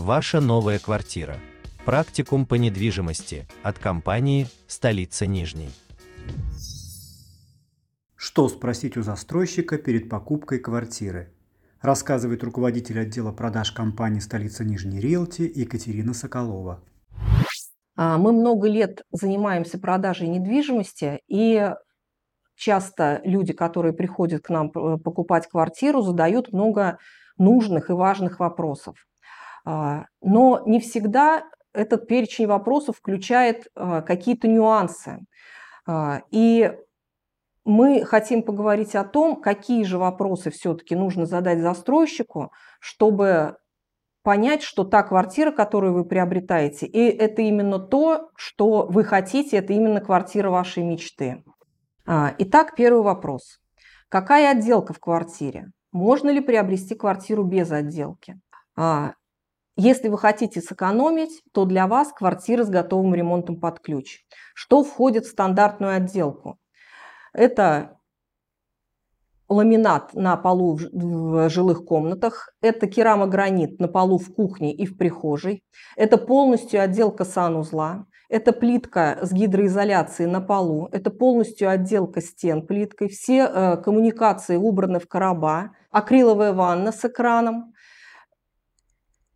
Ваша 0.00 0.40
новая 0.40 0.78
квартира. 0.78 1.36
Практикум 1.84 2.46
по 2.46 2.54
недвижимости 2.54 3.46
от 3.62 3.78
компании 3.78 4.46
«Столица 4.66 5.26
Нижней». 5.26 5.68
Что 8.16 8.48
спросить 8.48 8.96
у 8.96 9.02
застройщика 9.02 9.76
перед 9.76 10.08
покупкой 10.08 10.58
квартиры? 10.58 11.34
Рассказывает 11.82 12.42
руководитель 12.42 12.98
отдела 12.98 13.30
продаж 13.30 13.72
компании 13.72 14.20
«Столица 14.20 14.64
Нижней 14.64 15.00
Риэлти» 15.00 15.42
Екатерина 15.42 16.14
Соколова. 16.14 16.82
А, 17.94 18.16
мы 18.16 18.32
много 18.32 18.68
лет 18.68 19.02
занимаемся 19.12 19.78
продажей 19.78 20.28
недвижимости, 20.28 21.20
и 21.28 21.74
часто 22.54 23.20
люди, 23.24 23.52
которые 23.52 23.92
приходят 23.92 24.42
к 24.42 24.48
нам 24.48 24.70
э, 24.70 24.96
покупать 24.96 25.46
квартиру, 25.46 26.00
задают 26.00 26.54
много 26.54 26.96
нужных 27.36 27.90
и 27.90 27.92
важных 27.92 28.40
вопросов. 28.40 28.96
А, 29.70 30.06
но 30.20 30.62
не 30.66 30.80
всегда 30.80 31.44
этот 31.72 32.08
перечень 32.08 32.48
вопросов 32.48 32.96
включает 32.96 33.68
а, 33.76 34.02
какие-то 34.02 34.48
нюансы. 34.48 35.20
И 36.30 36.72
мы 37.64 38.04
хотим 38.04 38.42
поговорить 38.42 38.94
о 38.94 39.04
том, 39.04 39.40
какие 39.40 39.82
же 39.84 39.98
вопросы 39.98 40.50
все-таки 40.50 40.94
нужно 40.94 41.26
задать 41.26 41.60
застройщику, 41.60 42.52
чтобы 42.80 43.56
понять, 44.22 44.62
что 44.62 44.84
та 44.84 45.02
квартира, 45.02 45.50
которую 45.50 45.94
вы 45.94 46.04
приобретаете, 46.04 46.86
и 46.86 46.98
это 47.08 47.42
именно 47.42 47.78
то, 47.78 48.30
что 48.36 48.86
вы 48.86 49.02
хотите, 49.02 49.56
это 49.56 49.72
именно 49.72 50.00
квартира 50.00 50.50
вашей 50.50 50.84
мечты. 50.84 51.42
А, 52.06 52.34
итак, 52.38 52.74
первый 52.76 53.02
вопрос. 53.02 53.58
Какая 54.08 54.52
отделка 54.52 54.92
в 54.92 55.00
квартире? 55.00 55.70
Можно 55.92 56.30
ли 56.30 56.40
приобрести 56.40 56.94
квартиру 56.94 57.44
без 57.44 57.72
отделки? 57.72 58.38
Если 59.82 60.08
вы 60.08 60.18
хотите 60.18 60.60
сэкономить, 60.60 61.42
то 61.54 61.64
для 61.64 61.86
вас 61.86 62.12
квартира 62.12 62.64
с 62.64 62.68
готовым 62.68 63.14
ремонтом 63.14 63.58
под 63.58 63.80
ключ. 63.80 64.18
Что 64.54 64.84
входит 64.84 65.24
в 65.24 65.30
стандартную 65.30 65.94
отделку? 65.94 66.58
Это 67.32 67.98
ламинат 69.48 70.12
на 70.12 70.36
полу 70.36 70.78
в 70.92 71.48
жилых 71.48 71.86
комнатах, 71.86 72.50
это 72.60 72.88
керамогранит 72.88 73.80
на 73.80 73.88
полу 73.88 74.18
в 74.18 74.34
кухне 74.34 74.74
и 74.74 74.84
в 74.84 74.98
прихожей, 74.98 75.64
это 75.96 76.18
полностью 76.18 76.82
отделка 76.82 77.24
санузла, 77.24 78.04
это 78.28 78.52
плитка 78.52 79.18
с 79.22 79.32
гидроизоляцией 79.32 80.30
на 80.30 80.42
полу, 80.42 80.90
это 80.92 81.10
полностью 81.10 81.70
отделка 81.70 82.20
стен 82.20 82.66
плиткой, 82.66 83.08
все 83.08 83.48
э, 83.50 83.76
коммуникации 83.78 84.56
убраны 84.56 85.00
в 85.00 85.08
короба, 85.08 85.70
акриловая 85.90 86.52
ванна 86.52 86.92
с 86.92 87.02
экраном, 87.02 87.72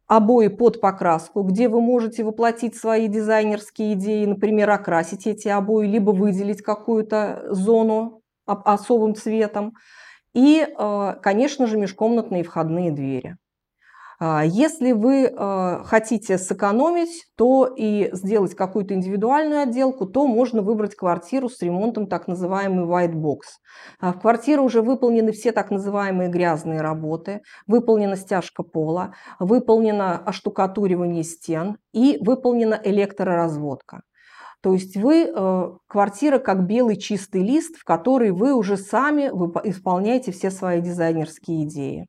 обои 0.06 0.48
под 0.48 0.80
покраску, 0.80 1.42
где 1.42 1.68
вы 1.68 1.80
можете 1.80 2.24
воплотить 2.24 2.76
свои 2.76 3.08
дизайнерские 3.08 3.94
идеи, 3.94 4.24
например, 4.26 4.70
окрасить 4.70 5.26
эти 5.26 5.48
обои, 5.48 5.86
либо 5.86 6.10
выделить 6.10 6.62
какую-то 6.62 7.44
зону 7.50 8.22
особым 8.46 9.14
цветом. 9.14 9.74
И, 10.34 10.66
э, 10.66 11.14
конечно 11.22 11.66
же, 11.66 11.78
межкомнатные 11.78 12.42
входные 12.44 12.90
двери. 12.90 13.36
А, 14.20 14.44
если 14.44 14.92
вы 14.92 15.26
а, 15.26 15.82
хотите 15.84 16.38
сэкономить, 16.38 17.26
то 17.36 17.66
и 17.66 18.10
сделать 18.12 18.54
какую-то 18.54 18.94
индивидуальную 18.94 19.62
отделку, 19.62 20.06
то 20.06 20.26
можно 20.26 20.62
выбрать 20.62 20.94
квартиру 20.94 21.48
с 21.48 21.60
ремонтом 21.62 22.06
так 22.06 22.28
называемый 22.28 22.86
white 22.86 23.14
box. 23.14 23.40
А, 24.00 24.12
в 24.12 24.20
квартире 24.20 24.60
уже 24.60 24.82
выполнены 24.82 25.32
все 25.32 25.52
так 25.52 25.70
называемые 25.70 26.30
грязные 26.30 26.80
работы, 26.80 27.40
выполнена 27.66 28.16
стяжка 28.16 28.62
пола, 28.62 29.14
выполнено 29.38 30.18
оштукатуривание 30.18 31.24
стен 31.24 31.78
и 31.92 32.18
выполнена 32.20 32.80
электроразводка. 32.82 34.02
То 34.62 34.72
есть 34.72 34.96
вы, 34.96 35.30
квартира 35.86 36.38
как 36.38 36.66
белый 36.66 36.96
чистый 36.96 37.42
лист, 37.42 37.76
в 37.76 37.84
который 37.84 38.30
вы 38.30 38.54
уже 38.54 38.78
сами 38.78 39.24
исполняете 39.68 40.32
все 40.32 40.50
свои 40.50 40.80
дизайнерские 40.80 41.64
идеи. 41.64 42.06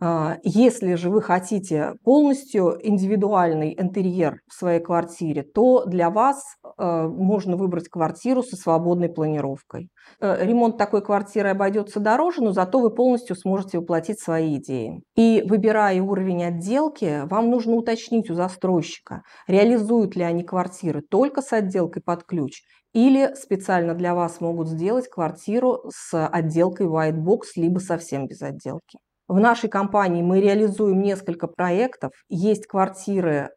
А, 0.00 0.36
если 0.44 0.94
же 0.94 1.10
вы 1.10 1.22
хотите 1.22 1.94
полностью 2.04 2.78
индивидуальный 2.80 3.74
интерьер 3.76 4.40
в 4.48 4.54
своей 4.54 4.80
квартире, 4.80 5.42
то 5.42 5.84
для 5.86 6.08
вас 6.10 6.40
э, 6.78 7.08
можно 7.08 7.56
выбрать 7.56 7.88
квартиру 7.88 8.44
со 8.44 8.54
свободной 8.54 9.08
планировкой. 9.08 9.88
Э, 10.20 10.44
ремонт 10.44 10.78
такой 10.78 11.02
квартиры 11.02 11.48
обойдется 11.48 11.98
дороже, 11.98 12.42
но 12.42 12.52
зато 12.52 12.78
вы 12.78 12.90
полностью 12.90 13.34
сможете 13.34 13.78
воплотить 13.78 14.20
свои 14.20 14.56
идеи. 14.58 15.02
И 15.16 15.42
выбирая 15.44 16.00
уровень 16.00 16.44
отделки, 16.44 17.22
вам 17.26 17.50
нужно 17.50 17.74
уточнить 17.74 18.30
у 18.30 18.34
застройщика, 18.34 19.22
реализуют 19.48 20.14
ли 20.14 20.22
они 20.22 20.44
квартиры 20.44 21.02
только 21.02 21.42
с 21.42 21.52
отделкой 21.52 22.02
под 22.02 22.22
ключ 22.22 22.62
или 22.92 23.34
специально 23.34 23.94
для 23.94 24.14
вас 24.14 24.40
могут 24.40 24.68
сделать 24.68 25.08
квартиру 25.08 25.90
с 25.92 26.26
отделкой 26.26 26.86
white 26.86 27.18
box, 27.18 27.40
либо 27.56 27.80
совсем 27.80 28.26
без 28.26 28.42
отделки. 28.42 28.98
В 29.28 29.38
нашей 29.38 29.68
компании 29.68 30.22
мы 30.22 30.40
реализуем 30.40 31.02
несколько 31.02 31.48
проектов. 31.48 32.12
Есть 32.30 32.66
квартиры 32.66 33.50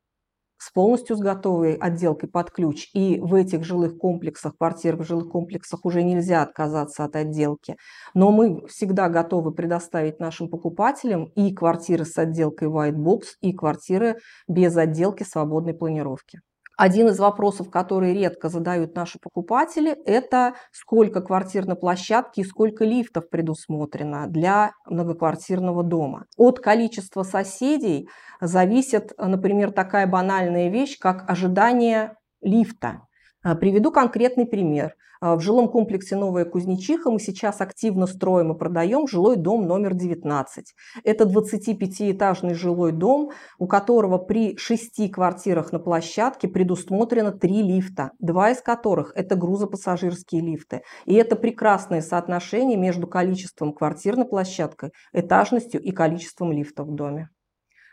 с 0.58 0.70
полностью 0.72 1.16
с 1.16 1.20
готовой 1.22 1.76
отделкой 1.76 2.30
под 2.30 2.52
ключ. 2.52 2.90
И 2.94 3.20
в 3.22 3.34
этих 3.34 3.64
жилых 3.64 3.98
комплексах, 3.98 4.58
квартирах 4.58 5.00
в 5.00 5.08
жилых 5.08 5.30
комплексах 5.30 5.86
уже 5.86 6.04
нельзя 6.04 6.44
отказаться 6.44 7.06
от 7.06 7.16
отделки. 7.16 7.78
Но 8.14 8.32
мы 8.32 8.68
всегда 8.68 9.08
готовы 9.08 9.54
предоставить 9.54 10.20
нашим 10.20 10.50
покупателям 10.50 11.26
и 11.36 11.54
квартиры 11.54 12.04
с 12.04 12.18
отделкой 12.18 12.68
White 12.68 12.98
Box, 12.98 13.22
и 13.40 13.54
квартиры 13.54 14.18
без 14.50 14.76
отделки 14.76 15.24
свободной 15.24 15.74
планировки. 15.74 16.42
Один 16.78 17.10
из 17.10 17.20
вопросов, 17.20 17.70
который 17.70 18.14
редко 18.14 18.50
задают 18.50 18.96
наши 18.96 19.20
покупатели, 19.20 19.92
это 20.06 20.56
сколько 20.72 21.22
квартир 21.22 21.66
на 21.66 21.76
площадке 21.76 22.42
и 22.42 22.46
сколько 22.46 22.86
лифтов 22.86 23.30
предусмотрено 23.30 24.28
для 24.28 24.72
многоквартирного 24.86 25.84
дома. 25.84 26.26
От 26.38 26.60
количества 26.60 27.24
соседей 27.24 28.10
зависит, 28.40 29.14
например, 29.18 29.72
такая 29.72 30.08
банальная 30.08 30.70
вещь, 30.70 30.98
как 30.98 31.30
ожидание 31.30 32.16
лифта. 32.42 33.02
А, 33.44 33.56
приведу 33.56 33.92
конкретный 33.92 34.46
пример. 34.46 34.96
А, 35.20 35.36
в 35.36 35.42
жилом 35.42 35.68
комплексе 35.68 36.16
«Новая 36.16 36.46
Кузнечиха» 36.46 37.10
мы 37.10 37.20
сейчас 37.20 37.60
активно 37.60 38.06
строим 38.06 38.52
и 38.52 38.58
продаем 38.58 39.08
жилой 39.08 39.36
дом 39.36 39.66
номер 39.66 39.96
19. 39.96 40.76
Это 41.04 41.24
25-этажный 41.24 42.54
жилой 42.54 42.92
дом, 42.92 43.32
у 43.58 43.66
которого 43.66 44.20
при 44.20 44.56
шести 44.58 45.10
квартирах 45.10 45.72
на 45.72 45.80
площадке 45.80 46.48
предусмотрено 46.48 47.32
три 47.32 47.64
лифта, 47.64 48.12
два 48.20 48.52
из 48.52 48.62
которых– 48.62 49.12
это 49.16 49.36
грузопассажирские 49.36 50.42
лифты. 50.42 50.84
И 51.06 51.16
это 51.16 51.36
прекрасное 51.36 52.02
соотношение 52.02 52.78
между 52.78 53.08
количеством 53.08 53.74
квартир 53.74 54.18
на 54.18 54.26
площадке, 54.26 54.92
этажностью 55.14 55.82
и 55.82 55.90
количеством 55.90 56.52
лифтов 56.52 56.90
в 56.90 56.94
доме. 56.94 57.30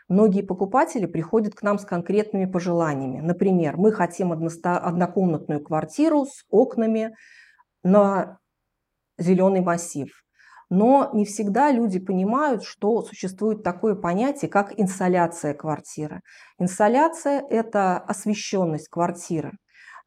Многие 0.09 0.41
покупатели 0.41 1.05
приходят 1.05 1.53
к 1.53 1.61
нам 1.61 1.77
с 1.77 1.85
конкретными 1.85 2.45
пожеланиями. 2.45 3.19
Например, 3.19 3.77
мы 3.77 3.91
хотим 3.91 4.31
однокомнатную 4.31 5.63
квартиру 5.63 6.25
с 6.25 6.43
окнами 6.49 7.15
на 7.83 8.39
зеленый 9.19 9.61
массив. 9.61 10.09
Но 10.71 11.11
не 11.13 11.25
всегда 11.25 11.71
люди 11.71 11.99
понимают, 11.99 12.63
что 12.63 13.03
существует 13.03 13.63
такое 13.63 13.95
понятие, 13.95 14.49
как 14.49 14.73
инсоляция 14.79 15.53
квартиры. 15.53 16.21
Инсоляция– 16.59 17.43
это 17.49 17.97
освещенность 17.97 18.87
квартиры. 18.89 19.53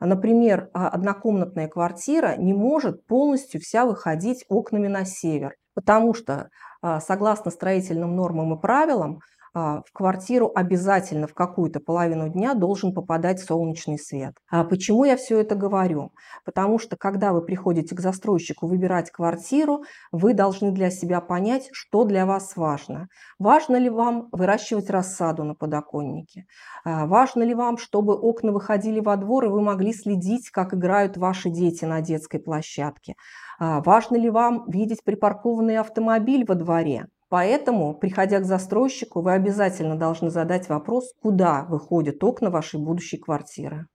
Например, 0.00 0.68
а, 0.72 0.88
однокомнатная 0.88 1.68
квартира 1.68 2.36
не 2.36 2.54
может 2.54 3.06
полностью 3.06 3.60
вся 3.60 3.86
выходить 3.86 4.44
окнами 4.48 4.88
на 4.88 5.04
север, 5.04 5.54
потому 5.74 6.12
что, 6.12 6.48
а, 6.80 7.00
согласно 7.00 7.52
строительным 7.52 8.16
нормам 8.16 8.54
и 8.54 8.60
правилам, 8.60 9.20
в 9.54 9.84
квартиру 9.92 10.50
обязательно 10.54 11.26
в 11.26 11.34
какую-то 11.34 11.80
половину 11.80 12.28
дня 12.28 12.54
должен 12.54 12.94
попадать 12.94 13.40
солнечный 13.40 13.98
свет. 13.98 14.34
А 14.50 14.64
почему 14.64 15.04
я 15.04 15.16
все 15.16 15.40
это 15.40 15.54
говорю? 15.54 16.12
Потому 16.44 16.78
что 16.78 16.96
когда 16.96 17.32
вы 17.32 17.42
приходите 17.42 17.94
к 17.94 18.00
застройщику 18.00 18.66
выбирать 18.66 19.10
квартиру, 19.10 19.84
вы 20.10 20.32
должны 20.32 20.70
для 20.70 20.90
себя 20.90 21.20
понять, 21.20 21.68
что 21.72 22.04
для 22.04 22.24
вас 22.24 22.56
важно. 22.56 23.08
Важно 23.38 23.76
ли 23.76 23.90
вам 23.90 24.28
выращивать 24.32 24.88
рассаду 24.88 25.44
на 25.44 25.54
подоконнике? 25.54 26.46
А, 26.84 27.06
важно 27.06 27.42
ли 27.42 27.54
вам, 27.54 27.76
чтобы 27.76 28.14
окна 28.14 28.52
выходили 28.52 29.00
во 29.00 29.16
двор, 29.16 29.44
и 29.44 29.48
вы 29.48 29.60
могли 29.60 29.92
следить, 29.92 30.50
как 30.50 30.74
играют 30.74 31.16
ваши 31.16 31.50
дети 31.50 31.84
на 31.84 32.00
детской 32.00 32.38
площадке? 32.38 33.14
Важно 33.58 34.16
ли 34.16 34.30
вам 34.30 34.64
видеть 34.68 35.04
припаркованный 35.04 35.76
автомобиль 35.76 36.44
во 36.46 36.54
дворе? 36.54 37.06
Поэтому, 37.32 37.94
приходя 37.94 38.40
к 38.40 38.44
застройщику, 38.44 39.22
вы 39.22 39.32
обязательно 39.32 39.96
должны 39.96 40.28
задать 40.28 40.68
вопрос, 40.68 41.14
куда 41.22 41.64
выходят 41.64 42.22
окна 42.22 42.50
вашей 42.50 42.78
будущей 42.78 43.16
квартиры. 43.16 43.86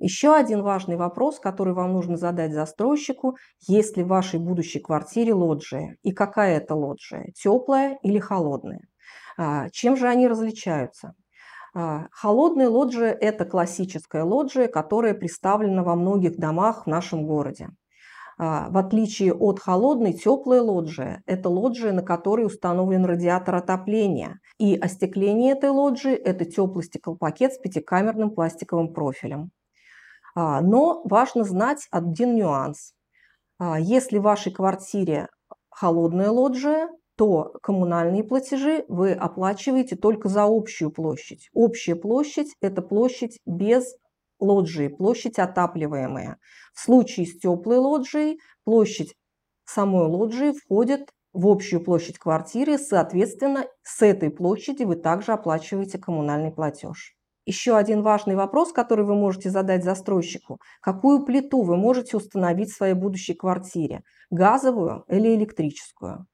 Еще 0.00 0.34
один 0.34 0.62
важный 0.62 0.96
вопрос, 0.96 1.38
который 1.38 1.74
вам 1.74 1.92
нужно 1.92 2.16
задать 2.16 2.52
застройщику, 2.52 3.36
есть 3.68 3.96
ли 3.96 4.02
в 4.02 4.08
вашей 4.08 4.40
будущей 4.40 4.80
квартире 4.80 5.32
лоджия 5.32 5.96
и 6.02 6.10
какая 6.10 6.56
это 6.56 6.74
лоджия, 6.74 7.30
теплая 7.36 8.00
или 8.02 8.18
холодная. 8.18 8.80
А, 9.38 9.70
чем 9.70 9.96
же 9.96 10.08
они 10.08 10.26
различаются? 10.26 11.12
А, 11.72 12.08
холодная 12.10 12.68
лоджия– 12.68 13.12
это 13.20 13.44
классическая 13.44 14.24
лоджия, 14.24 14.66
которая 14.66 15.14
представлена 15.14 15.84
во 15.84 15.94
многих 15.94 16.36
домах 16.36 16.82
в 16.82 16.86
нашем 16.88 17.28
городе. 17.28 17.68
А, 18.38 18.68
в 18.68 18.76
отличие 18.76 19.32
от 19.32 19.60
холодной, 19.60 20.12
теплая 20.12 20.60
лоджия– 20.60 21.22
это 21.26 21.48
лоджия, 21.48 21.92
на 21.92 22.02
которой 22.02 22.44
установлен 22.44 23.04
радиатор 23.04 23.54
отопления. 23.54 24.40
И 24.58 24.76
остекление 24.76 25.52
этой 25.52 25.70
лоджии– 25.70 26.12
это 26.14 26.44
теплый 26.44 26.84
стеклопакет 26.84 27.54
с 27.54 27.58
пятикамерным 27.58 28.30
пластиковым 28.30 28.92
профилем. 28.92 29.50
А, 30.34 30.60
но 30.60 31.00
важно 31.04 31.44
знать 31.44 31.88
один 31.90 32.36
нюанс. 32.36 32.92
Если 33.78 34.18
в 34.18 34.22
вашей 34.22 34.52
квартире 34.52 35.28
холодная 35.70 36.30
лоджия, 36.30 36.90
то 37.16 37.54
коммунальные 37.62 38.22
платежи 38.22 38.84
вы 38.88 39.12
оплачиваете 39.12 39.96
только 39.96 40.28
за 40.28 40.44
общую 40.44 40.90
площадь. 40.90 41.48
Общая 41.54 41.96
площадь– 41.96 42.54
это 42.60 42.82
площадь 42.82 43.38
без 43.46 43.94
лоджии, 44.38 44.88
площадь 44.88 45.38
отапливаемая. 45.38 46.38
В 46.74 46.80
случае 46.80 47.26
с 47.26 47.38
теплой 47.38 47.78
лоджией 47.78 48.40
площадь 48.64 49.14
самой 49.64 50.06
лоджии 50.06 50.52
входит 50.52 51.10
в 51.32 51.46
общую 51.48 51.82
площадь 51.82 52.18
квартиры, 52.18 52.78
соответственно, 52.78 53.66
с 53.82 54.00
этой 54.02 54.30
площади 54.30 54.84
вы 54.84 54.96
также 54.96 55.32
оплачиваете 55.32 55.98
коммунальный 55.98 56.50
платеж. 56.50 57.14
Еще 57.44 57.76
один 57.76 58.02
важный 58.02 58.34
вопрос, 58.34 58.72
который 58.72 59.04
вы 59.04 59.14
можете 59.14 59.50
задать 59.50 59.84
застройщику. 59.84 60.58
Какую 60.80 61.24
плиту 61.24 61.62
вы 61.62 61.76
можете 61.76 62.16
установить 62.16 62.70
в 62.70 62.76
своей 62.76 62.94
будущей 62.94 63.34
квартире? 63.34 64.02
Газовую 64.30 65.04
или 65.08 65.34
электрическую? 65.36 66.26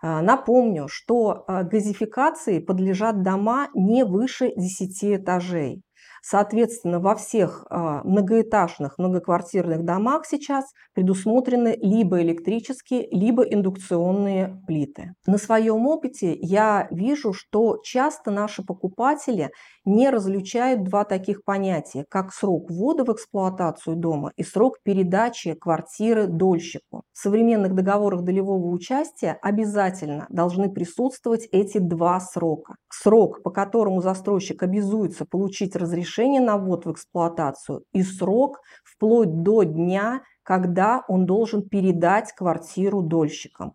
А, 0.00 0.22
напомню, 0.22 0.86
что 0.88 1.44
а, 1.46 1.64
газификации 1.64 2.60
подлежат 2.60 3.22
дома 3.22 3.68
не 3.74 4.04
выше 4.04 4.52
10 4.56 5.16
этажей. 5.16 5.82
Соответственно, 6.26 7.00
во 7.00 7.16
всех 7.16 7.66
а, 7.68 8.02
многоэтажных, 8.02 8.96
многоквартирных 8.96 9.84
домах 9.84 10.24
сейчас 10.24 10.64
предусмотрены 10.94 11.76
либо 11.82 12.22
электрические, 12.22 13.06
либо 13.10 13.42
индукционные 13.42 14.58
плиты. 14.66 15.12
На 15.26 15.36
своем 15.36 15.86
опыте 15.86 16.34
я 16.34 16.88
вижу, 16.90 17.34
что 17.34 17.76
часто 17.82 18.30
наши 18.30 18.64
покупатели 18.64 19.50
не 19.84 20.08
различают 20.08 20.84
два 20.84 21.04
таких 21.04 21.44
понятия, 21.44 22.06
как 22.08 22.32
срок 22.32 22.70
ввода 22.70 23.04
в 23.04 23.12
эксплуатацию 23.12 23.96
дома 23.96 24.32
и 24.36 24.44
срок 24.44 24.78
передачи 24.82 25.52
квартиры 25.52 26.26
дольщику. 26.26 27.02
В 27.12 27.18
современных 27.18 27.74
договорах 27.74 28.22
долевого 28.22 28.68
участия 28.68 29.38
обязательно 29.42 30.24
должны 30.30 30.72
присутствовать 30.72 31.46
эти 31.52 31.76
два 31.76 32.18
срока. 32.18 32.76
Срок, 33.02 33.42
по 33.42 33.50
которому 33.50 34.00
застройщик 34.00 34.62
обязуется 34.62 35.24
получить 35.24 35.74
разрешение 35.74 36.40
на 36.40 36.56
ввод 36.56 36.86
в 36.86 36.92
эксплуатацию 36.92 37.84
и 37.92 38.02
срок 38.02 38.60
вплоть 38.84 39.42
до 39.42 39.64
дня, 39.64 40.22
когда 40.44 41.02
он 41.08 41.26
должен 41.26 41.68
передать 41.68 42.32
квартиру 42.32 43.02
дольщикам. 43.02 43.74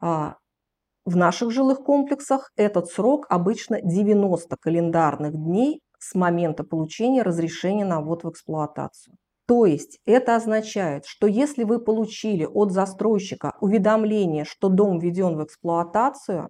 А, 0.00 0.36
в 1.04 1.16
наших 1.16 1.50
жилых 1.50 1.84
комплексах 1.84 2.52
этот 2.56 2.86
срок 2.88 3.26
обычно 3.28 3.82
90 3.82 4.56
календарных 4.56 5.32
дней 5.34 5.82
с 5.98 6.14
момента 6.14 6.64
получения 6.64 7.22
разрешения 7.22 7.84
на 7.84 8.00
ввод 8.00 8.24
в 8.24 8.30
эксплуатацию. 8.30 9.16
То 9.46 9.66
есть 9.66 10.00
это 10.06 10.36
означает, 10.36 11.04
что 11.04 11.26
если 11.26 11.64
вы 11.64 11.78
получили 11.78 12.46
от 12.46 12.72
застройщика 12.72 13.54
уведомление, 13.60 14.44
что 14.46 14.70
дом 14.70 14.98
введен 14.98 15.36
в 15.36 15.44
эксплуатацию, 15.44 16.48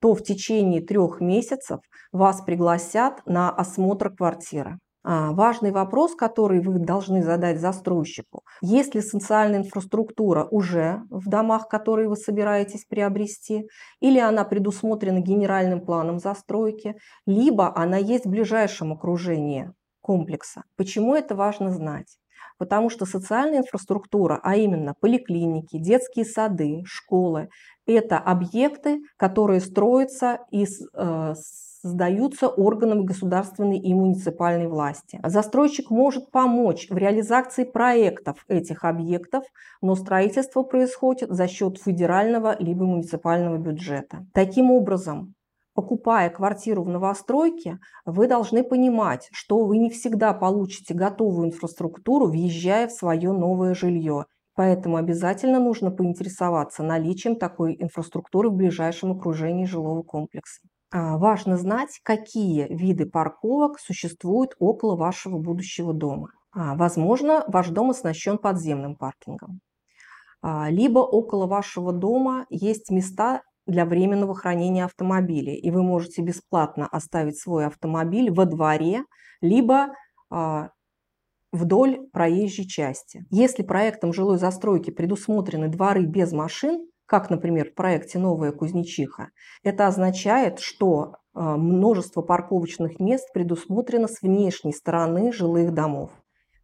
то 0.00 0.14
в 0.14 0.22
течение 0.22 0.80
трех 0.80 1.20
месяцев 1.20 1.80
вас 2.12 2.40
пригласят 2.42 3.22
на 3.26 3.50
осмотр 3.50 4.10
квартиры. 4.14 4.78
А, 5.04 5.32
важный 5.32 5.70
вопрос, 5.70 6.14
который 6.14 6.60
вы 6.60 6.78
должны 6.78 7.22
задать 7.22 7.60
застройщику. 7.60 8.42
Если 8.60 9.00
социальная 9.00 9.60
инфраструктура 9.60 10.44
уже 10.50 11.02
в 11.08 11.28
домах, 11.28 11.68
которые 11.68 12.08
вы 12.08 12.16
собираетесь 12.16 12.84
приобрести, 12.84 13.68
или 14.00 14.18
она 14.18 14.44
предусмотрена 14.44 15.20
генеральным 15.20 15.80
планом 15.80 16.18
застройки, 16.18 16.96
либо 17.26 17.74
она 17.74 17.96
есть 17.96 18.26
в 18.26 18.30
ближайшем 18.30 18.92
окружении 18.92 19.72
комплекса. 20.02 20.64
Почему 20.76 21.14
это 21.14 21.34
важно 21.34 21.70
знать? 21.70 22.18
Потому 22.58 22.90
что 22.90 23.06
социальная 23.06 23.60
инфраструктура, 23.60 24.40
а 24.42 24.56
именно 24.56 24.92
поликлиники, 25.00 25.78
детские 25.78 26.24
сады, 26.24 26.82
школы, 26.84 27.48
это 27.92 28.18
объекты, 28.18 29.00
которые 29.16 29.60
строятся 29.60 30.40
из 30.50 30.80
э, 30.94 31.34
создаются 31.82 32.48
органами 32.48 33.04
государственной 33.04 33.78
и 33.78 33.94
муниципальной 33.94 34.66
власти. 34.66 35.20
Застройщик 35.24 35.90
может 35.90 36.30
помочь 36.30 36.88
в 36.90 36.96
реализации 36.96 37.64
проектов 37.64 38.44
этих 38.48 38.84
объектов, 38.84 39.44
но 39.80 39.94
строительство 39.94 40.62
происходит 40.62 41.30
за 41.30 41.46
счет 41.46 41.78
федерального 41.78 42.56
либо 42.58 42.84
муниципального 42.84 43.58
бюджета. 43.58 44.26
Таким 44.34 44.70
образом, 44.70 45.34
покупая 45.74 46.30
квартиру 46.30 46.82
в 46.82 46.88
новостройке, 46.88 47.78
вы 48.04 48.26
должны 48.26 48.64
понимать, 48.64 49.28
что 49.32 49.64
вы 49.64 49.78
не 49.78 49.90
всегда 49.90 50.32
получите 50.32 50.94
готовую 50.94 51.48
инфраструктуру, 51.48 52.26
въезжая 52.26 52.88
в 52.88 52.92
свое 52.92 53.32
новое 53.32 53.74
жилье. 53.74 54.26
Поэтому 54.58 54.96
обязательно 54.96 55.60
нужно 55.60 55.92
поинтересоваться 55.92 56.82
наличием 56.82 57.36
такой 57.36 57.76
инфраструктуры 57.78 58.50
в 58.50 58.54
ближайшем 58.54 59.12
окружении 59.12 59.66
жилого 59.66 60.02
комплекса. 60.02 60.62
А, 60.90 61.16
важно 61.16 61.56
знать, 61.56 62.00
какие 62.02 62.66
виды 62.68 63.06
парковок 63.06 63.78
существуют 63.78 64.56
около 64.58 64.96
вашего 64.96 65.38
будущего 65.38 65.94
дома. 65.94 66.30
А, 66.50 66.74
возможно, 66.74 67.44
ваш 67.46 67.68
дом 67.68 67.90
оснащен 67.90 68.36
подземным 68.36 68.96
паркингом. 68.96 69.60
А, 70.42 70.68
либо 70.70 70.98
около 70.98 71.46
вашего 71.46 71.92
дома 71.92 72.44
есть 72.50 72.90
места 72.90 73.42
для 73.64 73.84
временного 73.84 74.34
хранения 74.34 74.86
автомобилей, 74.86 75.54
и 75.54 75.70
вы 75.70 75.84
можете 75.84 76.20
бесплатно 76.20 76.88
оставить 76.88 77.38
свой 77.38 77.64
автомобиль 77.64 78.32
во 78.32 78.44
дворе, 78.44 79.04
либо 79.40 79.90
вдоль 81.52 81.98
проезжей 82.12 82.66
части. 82.66 83.24
Если 83.30 83.62
проектом 83.62 84.12
жилой 84.12 84.38
застройки 84.38 84.90
предусмотрены 84.90 85.68
дворы 85.68 86.04
без 86.04 86.32
машин, 86.32 86.86
как, 87.06 87.30
например, 87.30 87.70
в 87.70 87.74
проекте 87.74 88.18
«Новая 88.18 88.52
Кузнечиха», 88.52 89.30
это 89.62 89.86
означает, 89.86 90.60
что 90.60 91.14
а, 91.32 91.56
множество 91.56 92.20
парковочных 92.20 93.00
мест 93.00 93.32
предусмотрено 93.32 94.08
с 94.08 94.20
внешней 94.20 94.72
стороны 94.72 95.32
жилых 95.32 95.72
домов. 95.72 96.10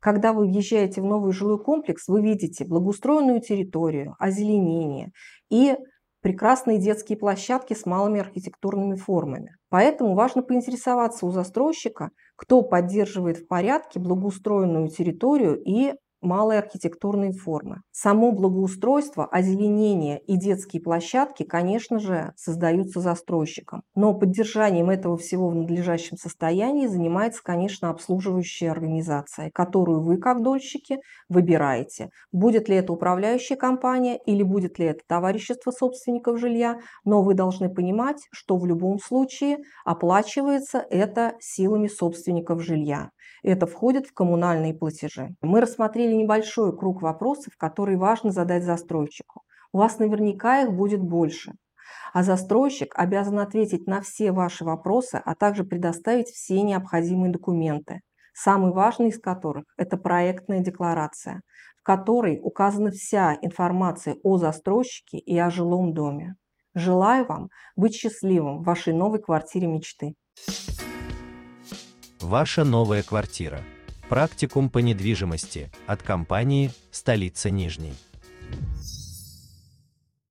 Когда 0.01 0.35
вы 0.35 0.47
въезжаете 0.47 1.01
в 1.01 1.05
новый 1.05 1.33
жилой 1.33 1.59
комплекс, 1.59 2.09
вы 2.09 2.21
видите 2.21 2.67
благоустроенную 2.67 3.41
территорию, 3.41 4.17
озеленение 4.19 5.13
и 5.49 5.77
прекрасные 6.25 6.79
детские 6.79 7.19
площадки 7.19 7.75
с 7.75 7.85
малыми 7.85 8.19
архитектурными 8.19 8.97
формами. 8.97 9.57
Поэтому 9.69 10.15
важно 10.15 10.43
поинтересоваться 10.43 11.27
у 11.27 11.31
застройщика, 11.31 12.13
кто 12.35 12.63
поддерживает 12.63 13.37
в 13.37 13.47
порядке 13.47 14.01
благоустроенную 14.01 14.89
территорию 14.89 15.63
и 15.63 15.93
малые 16.25 16.59
архитектурные 16.59 17.33
формы. 17.33 17.83
Само 17.93 18.33
благоустройство, 18.33 19.27
озеленение 19.27 20.21
и 20.21 20.37
детские 20.37 20.83
площадки, 20.83 21.43
конечно 21.43 21.99
же, 21.99 22.33
создаются 22.37 23.01
застройщиком. 23.01 23.83
Но 23.95 24.15
поддержанием 24.15 24.91
этого 24.91 25.17
всего 25.17 25.49
в 25.49 25.55
надлежащем 25.55 26.17
состоянии 26.17 26.87
занимается, 26.87 27.43
конечно, 27.43 27.91
обслуживающая 27.91 28.71
организация, 28.71 29.51
которую 29.53 30.03
вы, 30.03 30.17
как 30.19 30.43
дольщики, 30.43 30.99
выбираете. 31.29 32.09
Будет 32.33 32.69
ли 32.69 32.77
это 32.77 32.93
управляющая 32.93 33.57
компания 33.57 34.19
или 34.27 34.43
будет 34.43 34.79
ли 34.79 34.87
это 34.87 35.01
товарищество 35.07 35.71
собственников 35.71 36.39
жилья, 36.39 36.79
но 37.05 37.23
вы 37.23 37.35
должны 37.35 37.69
понимать, 37.69 38.27
что 38.33 38.57
в 38.57 38.67
любом 38.67 38.99
случае 38.99 39.59
оплачивается 39.85 40.85
это 40.91 41.35
силами 41.41 41.89
собственников 41.89 42.63
жилья. 42.63 43.11
Это 43.43 43.67
входит 43.67 44.07
в 44.07 44.15
коммунальные 44.15 44.75
платежи. 44.75 45.35
Мы 45.43 45.61
рассмотрели 45.61 46.15
небольшой 46.15 46.77
круг 46.77 47.03
вопросов, 47.03 47.57
которые 47.57 47.99
важно 47.99 48.31
задать 48.31 48.65
застройщику. 48.65 49.43
У 49.73 49.79
вас 49.79 49.99
наверняка 49.99 50.63
их 50.63 50.73
будет 50.73 51.01
больше. 51.01 51.53
А 52.13 52.23
застройщик 52.23 52.95
обязан 52.97 53.41
ответить 53.41 53.87
на 53.87 54.01
все 54.01 54.31
ваши 54.31 54.65
вопросы, 54.65 55.21
а 55.25 55.35
также 55.35 55.65
предоставить 55.65 56.29
все 56.29 56.63
необходимые 56.63 57.33
документы, 57.33 58.01
самый 58.33 58.73
важный 58.73 59.09
из 59.09 59.19
которых– 59.19 59.65
это 59.77 59.97
проектная 59.97 60.61
декларация, 60.61 61.43
в 61.77 61.83
которой 61.83 62.39
указана 62.43 62.91
вся 62.93 63.37
информация 63.43 64.17
о 64.23 64.39
застройщике 64.39 65.19
и 65.19 65.37
о 65.39 65.51
жилом 65.51 65.93
доме. 65.93 66.37
Желаю 66.75 67.27
вам 67.27 67.49
быть 67.77 67.95
счастливым 67.95 68.59
в 68.59 68.65
вашей 68.65 68.93
новой 68.93 69.21
квартире 69.21 69.67
мечты. 69.67 70.15
Ваша 72.25 72.65
новая 72.65 73.03
квартира. 73.03 73.61
Практикум 74.09 74.71
по 74.71 74.79
недвижимости 74.79 75.71
от 75.87 76.03
компании 76.03 76.71
«Столица 76.91 77.51
Нижней». 77.51 77.93